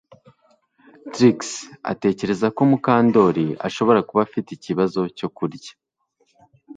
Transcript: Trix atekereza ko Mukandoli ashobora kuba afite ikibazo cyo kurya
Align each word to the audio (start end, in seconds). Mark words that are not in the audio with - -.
Trix 1.13 1.39
atekereza 1.91 2.47
ko 2.55 2.61
Mukandoli 2.69 3.45
ashobora 3.67 3.99
kuba 4.07 4.19
afite 4.27 4.49
ikibazo 4.53 5.01
cyo 5.17 5.27
kurya 5.35 5.71